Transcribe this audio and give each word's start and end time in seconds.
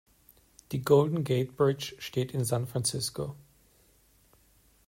Die 0.71 0.81
Golden 0.81 1.23
Gate 1.23 1.55
Bridge 1.55 1.93
steht 1.99 2.31
in 2.31 2.43
San 2.43 2.65
Francisco. 2.65 3.35